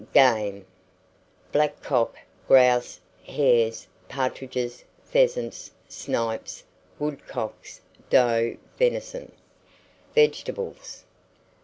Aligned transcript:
GAME. 0.15 0.65
Blackcock, 1.51 2.15
grouse, 2.47 2.99
hares, 3.23 3.85
partridges, 4.09 4.83
pheasants, 5.03 5.69
snipes, 5.87 6.63
woodcocks, 6.97 7.81
doe 8.09 8.57
venison. 8.79 9.31
VEGETABLES. 10.15 11.03